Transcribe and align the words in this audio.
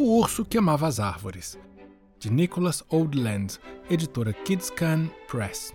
O 0.00 0.20
Urso 0.20 0.44
que 0.44 0.56
Amava 0.56 0.86
as 0.86 1.00
Árvores, 1.00 1.58
de 2.20 2.30
Nicholas 2.30 2.84
Oldland, 2.88 3.58
editora 3.90 4.32
Kidscan 4.32 5.10
Press. 5.26 5.74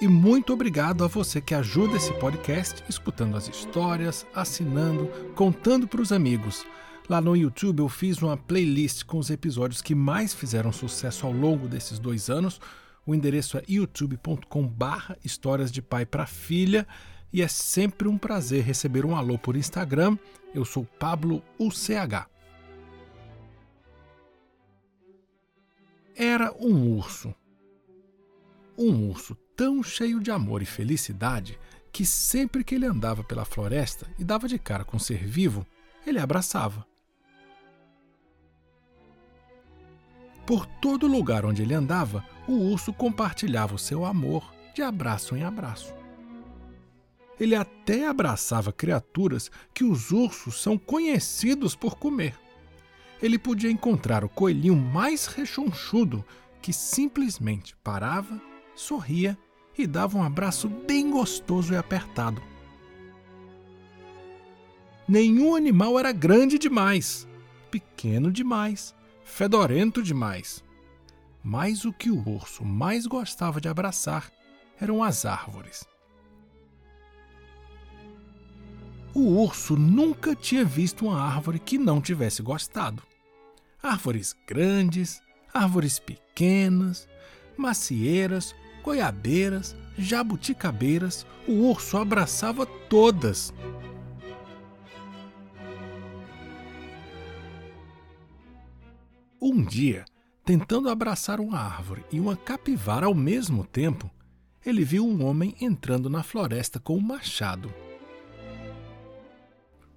E 0.00 0.08
muito 0.08 0.54
obrigado 0.54 1.04
a 1.04 1.06
você 1.06 1.38
que 1.38 1.54
ajuda 1.54 1.98
esse 1.98 2.14
podcast 2.14 2.82
escutando 2.88 3.36
as 3.36 3.46
histórias, 3.46 4.26
assinando, 4.34 5.06
contando 5.34 5.86
para 5.86 6.00
os 6.00 6.10
amigos. 6.10 6.64
Lá 7.10 7.20
no 7.20 7.36
YouTube 7.36 7.80
eu 7.80 7.90
fiz 7.90 8.22
uma 8.22 8.38
playlist 8.38 9.04
com 9.04 9.18
os 9.18 9.28
episódios 9.28 9.82
que 9.82 9.94
mais 9.94 10.32
fizeram 10.32 10.72
sucesso 10.72 11.26
ao 11.26 11.32
longo 11.32 11.68
desses 11.68 11.98
dois 11.98 12.30
anos. 12.30 12.58
O 13.04 13.14
endereço 13.14 13.58
é 13.58 13.62
youtube.com/barra 13.68 15.18
histórias 15.22 15.70
de 15.70 15.82
pai 15.82 16.06
para 16.06 16.24
filha 16.24 16.86
e 17.32 17.42
é 17.42 17.48
sempre 17.48 18.08
um 18.08 18.16
prazer 18.16 18.64
receber 18.64 19.04
um 19.04 19.16
alô 19.16 19.38
por 19.38 19.56
Instagram. 19.56 20.16
Eu 20.54 20.64
sou 20.64 20.84
Pablo 20.84 21.42
UCH. 21.58 22.26
Era 26.16 26.52
um 26.58 26.96
urso. 26.96 27.34
Um 28.76 29.08
urso 29.08 29.36
tão 29.56 29.82
cheio 29.82 30.20
de 30.20 30.30
amor 30.30 30.62
e 30.62 30.66
felicidade 30.66 31.58
que 31.92 32.04
sempre 32.04 32.62
que 32.62 32.74
ele 32.74 32.86
andava 32.86 33.24
pela 33.24 33.44
floresta 33.44 34.06
e 34.18 34.24
dava 34.24 34.46
de 34.46 34.58
cara 34.58 34.84
com 34.84 34.96
um 34.96 35.00
ser 35.00 35.24
vivo, 35.24 35.66
ele 36.06 36.18
abraçava. 36.18 36.86
Por 40.46 40.64
todo 40.64 41.06
lugar 41.06 41.44
onde 41.44 41.60
ele 41.60 41.74
andava, 41.74 42.24
o 42.46 42.52
urso 42.52 42.92
compartilhava 42.92 43.74
o 43.74 43.78
seu 43.78 44.04
amor 44.04 44.50
de 44.74 44.80
abraço 44.80 45.36
em 45.36 45.42
abraço. 45.42 45.92
Ele 47.38 47.54
até 47.54 48.06
abraçava 48.06 48.72
criaturas 48.72 49.50
que 49.72 49.84
os 49.84 50.10
ursos 50.10 50.60
são 50.60 50.76
conhecidos 50.76 51.76
por 51.76 51.96
comer. 51.96 52.34
Ele 53.22 53.38
podia 53.38 53.70
encontrar 53.70 54.24
o 54.24 54.28
coelhinho 54.28 54.76
mais 54.76 55.26
rechonchudo 55.26 56.24
que 56.60 56.72
simplesmente 56.72 57.76
parava, 57.76 58.40
sorria 58.74 59.38
e 59.76 59.86
dava 59.86 60.18
um 60.18 60.22
abraço 60.22 60.68
bem 60.68 61.10
gostoso 61.10 61.72
e 61.72 61.76
apertado. 61.76 62.42
Nenhum 65.08 65.54
animal 65.54 65.98
era 65.98 66.12
grande 66.12 66.58
demais, 66.58 67.26
pequeno 67.70 68.30
demais, 68.30 68.94
fedorento 69.24 70.02
demais. 70.02 70.62
Mas 71.42 71.84
o 71.84 71.92
que 71.92 72.10
o 72.10 72.28
urso 72.28 72.64
mais 72.64 73.06
gostava 73.06 73.60
de 73.60 73.68
abraçar 73.68 74.30
eram 74.80 75.02
as 75.02 75.24
árvores. 75.24 75.86
O 79.18 79.42
urso 79.42 79.76
nunca 79.76 80.32
tinha 80.36 80.64
visto 80.64 81.04
uma 81.04 81.20
árvore 81.20 81.58
que 81.58 81.76
não 81.76 82.00
tivesse 82.00 82.40
gostado. 82.40 83.02
Árvores 83.82 84.32
grandes, 84.46 85.20
árvores 85.52 85.98
pequenas, 85.98 87.08
macieiras, 87.56 88.54
goiabeiras, 88.80 89.74
jabuticabeiras, 89.98 91.26
o 91.48 91.68
urso 91.68 91.96
abraçava 91.96 92.64
todas. 92.64 93.52
Um 99.42 99.64
dia, 99.64 100.04
tentando 100.44 100.88
abraçar 100.88 101.40
uma 101.40 101.58
árvore 101.58 102.04
e 102.12 102.20
uma 102.20 102.36
capivara 102.36 103.06
ao 103.06 103.14
mesmo 103.14 103.64
tempo, 103.64 104.08
ele 104.64 104.84
viu 104.84 105.04
um 105.04 105.24
homem 105.26 105.56
entrando 105.60 106.08
na 106.08 106.22
floresta 106.22 106.78
com 106.78 106.96
um 106.96 107.00
machado. 107.00 107.68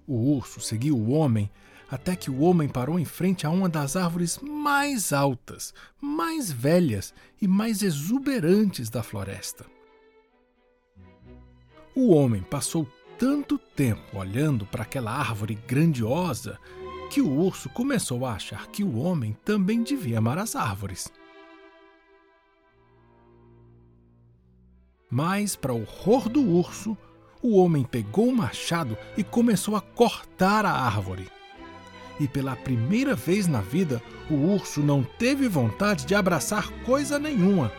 O 0.06 0.34
urso 0.36 0.60
seguiu 0.60 0.96
o 0.96 1.10
homem 1.10 1.50
até 1.90 2.16
que 2.16 2.30
o 2.30 2.40
homem 2.40 2.68
parou 2.68 2.98
em 2.98 3.04
frente 3.04 3.46
a 3.46 3.50
uma 3.50 3.68
das 3.68 3.96
árvores 3.96 4.38
mais 4.38 5.12
altas, 5.12 5.74
mais 6.00 6.50
velhas 6.50 7.12
e 7.40 7.46
mais 7.46 7.82
exuberantes 7.82 8.88
da 8.88 9.02
floresta. 9.02 9.66
O 11.94 12.14
homem 12.14 12.42
passou 12.42 12.88
tanto 13.18 13.58
tempo 13.58 14.18
olhando 14.18 14.64
para 14.64 14.84
aquela 14.84 15.12
árvore 15.12 15.54
grandiosa 15.68 16.58
que 17.10 17.20
o 17.20 17.30
urso 17.30 17.68
começou 17.68 18.24
a 18.24 18.32
achar 18.32 18.68
que 18.68 18.82
o 18.82 18.96
homem 18.96 19.36
também 19.44 19.82
devia 19.82 20.16
amar 20.16 20.38
as 20.38 20.56
árvores. 20.56 21.12
Mas, 25.10 25.54
para 25.54 25.74
o 25.74 25.82
horror 25.82 26.30
do 26.30 26.40
urso, 26.40 26.96
o 27.42 27.56
homem 27.56 27.82
pegou 27.82 28.28
o 28.28 28.36
machado 28.36 28.96
e 29.16 29.24
começou 29.24 29.74
a 29.74 29.80
cortar 29.80 30.64
a 30.64 30.70
árvore. 30.70 31.28
E 32.20 32.28
pela 32.28 32.54
primeira 32.54 33.16
vez 33.16 33.48
na 33.48 33.60
vida, 33.60 34.00
o 34.30 34.34
urso 34.34 34.80
não 34.80 35.02
teve 35.02 35.48
vontade 35.48 36.06
de 36.06 36.14
abraçar 36.14 36.70
coisa 36.84 37.18
nenhuma. 37.18 37.72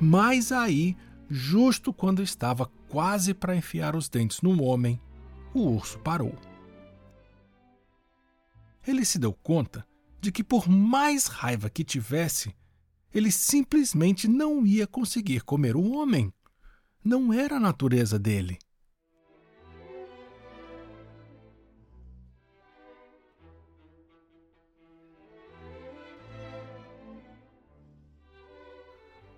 Mas 0.00 0.52
aí, 0.52 0.96
justo 1.28 1.92
quando 1.92 2.22
estava 2.22 2.70
quase 2.88 3.34
para 3.34 3.56
enfiar 3.56 3.94
os 3.94 4.08
dentes 4.08 4.40
no 4.40 4.62
homem, 4.62 4.98
o 5.52 5.60
urso 5.60 5.98
parou. 5.98 6.34
Ele 8.86 9.04
se 9.04 9.18
deu 9.18 9.34
conta 9.34 9.86
de 10.20 10.32
que, 10.32 10.42
por 10.42 10.68
mais 10.68 11.26
raiva 11.26 11.68
que 11.68 11.84
tivesse, 11.84 12.54
ele 13.12 13.30
simplesmente 13.30 14.28
não 14.28 14.66
ia 14.66 14.86
conseguir 14.86 15.42
comer 15.42 15.76
o 15.76 15.92
homem. 15.92 16.32
Não 17.02 17.32
era 17.32 17.56
a 17.56 17.60
natureza 17.60 18.18
dele. 18.18 18.58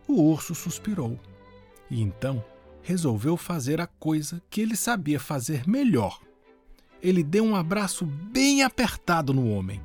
O 0.08 0.22
urso 0.22 0.56
suspirou 0.56 1.16
e 1.88 2.00
então 2.00 2.44
resolveu 2.82 3.36
fazer 3.36 3.80
a 3.80 3.86
coisa 3.86 4.42
que 4.50 4.60
ele 4.60 4.74
sabia 4.74 5.20
fazer 5.20 5.68
melhor. 5.68 6.20
Ele 7.00 7.22
deu 7.22 7.44
um 7.44 7.54
abraço 7.54 8.04
bem 8.04 8.64
apertado 8.64 9.32
no 9.32 9.48
homem. 9.50 9.80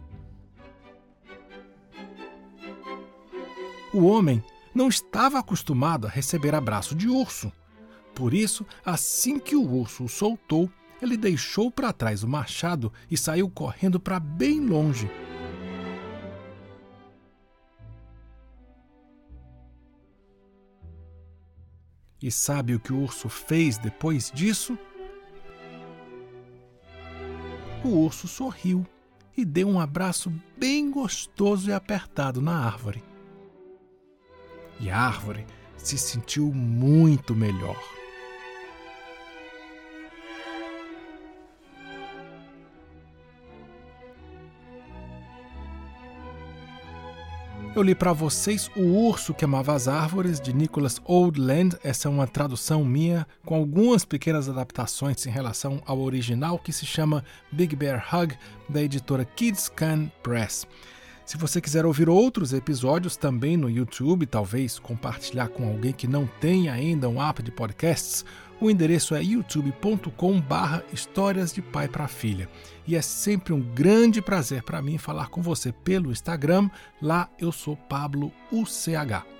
O 3.96 4.08
homem 4.08 4.44
não 4.74 4.90
estava 4.90 5.40
acostumado 5.40 6.06
a 6.06 6.10
receber 6.10 6.54
abraço 6.54 6.94
de 6.94 7.08
urso. 7.08 7.50
Por 8.14 8.34
isso, 8.34 8.66
assim 8.84 9.40
que 9.40 9.56
o 9.56 9.66
urso 9.66 10.04
o 10.04 10.10
soltou, 10.10 10.70
ele 11.02 11.16
deixou 11.16 11.72
para 11.72 11.94
trás 11.94 12.22
o 12.22 12.28
machado 12.28 12.92
e 13.10 13.16
saiu 13.16 13.50
correndo 13.50 13.98
para 13.98 14.20
bem 14.20 14.60
longe. 14.60 15.10
E 22.22 22.30
sabe 22.30 22.76
o 22.76 22.82
que 22.82 22.92
o 22.92 23.00
urso 23.00 23.30
fez 23.30 23.78
depois 23.78 24.30
disso? 24.30 24.78
O 27.82 27.88
urso 27.88 28.28
sorriu 28.28 28.86
e 29.38 29.46
deu 29.46 29.70
um 29.70 29.80
abraço 29.80 30.30
bem 30.58 30.92
gostoso 30.92 31.70
e 31.70 31.74
apertado 31.74 32.42
na 32.42 32.60
árvore 32.60 33.02
e 34.80 34.90
a 34.90 34.98
árvore 34.98 35.46
se 35.78 35.98
sentiu 35.98 36.52
muito 36.54 37.36
melhor. 37.36 37.78
Eu 47.76 47.82
li 47.82 47.94
para 47.94 48.14
vocês 48.14 48.72
O 48.74 49.10
Urso 49.10 49.34
que 49.34 49.44
Amava 49.44 49.74
as 49.74 49.90
Árvores, 49.90 50.40
de 50.40 50.54
Nicholas 50.54 51.02
Oldland. 51.04 51.76
Essa 51.84 52.08
é 52.08 52.12
uma 52.12 52.26
tradução 52.26 52.86
minha, 52.86 53.28
com 53.44 53.54
algumas 53.54 54.06
pequenas 54.06 54.48
adaptações 54.48 55.26
em 55.26 55.30
relação 55.30 55.84
ao 55.86 56.00
original, 56.00 56.58
que 56.58 56.72
se 56.72 56.86
chama 56.86 57.22
Big 57.52 57.76
Bear 57.76 58.08
Hug, 58.16 58.34
da 58.70 58.82
editora 58.82 59.26
Kids 59.26 59.68
Can 59.68 60.10
Press. 60.24 60.66
Se 61.26 61.38
você 61.38 61.60
quiser 61.60 61.88
ouvir 61.88 62.08
outros 62.08 62.54
episódios 62.54 63.18
também 63.18 63.58
no 63.58 63.68
YouTube, 63.68 64.28
talvez 64.28 64.78
compartilhar 64.78 65.48
com 65.48 65.68
alguém 65.68 65.92
que 65.92 66.08
não 66.08 66.30
tem 66.40 66.70
ainda 66.70 67.10
um 67.10 67.20
app 67.20 67.42
de 67.42 67.52
podcasts, 67.52 68.24
o 68.62 68.70
endereço 68.70 69.16
é 69.16 69.24
youtube.com/barra 69.24 70.84
histórias 70.94 71.52
de 71.52 71.64
pai 71.64 71.88
para 71.88 72.08
filha. 72.08 72.48
E 72.88 72.96
é 72.96 73.02
sempre 73.02 73.54
um 73.54 73.60
grande 73.60 74.22
prazer 74.22 74.62
para 74.62 74.84
mim 74.84 75.00
falar 75.00 75.30
com 75.30 75.42
você 75.42 75.72
pelo 75.72 76.12
Instagram. 76.12 76.70
Lá 77.02 77.28
eu 77.40 77.52
sou 77.52 77.76
Pablo 77.76 78.32
UCH. 78.52 79.35